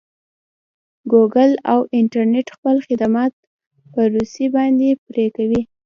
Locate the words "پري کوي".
5.05-5.61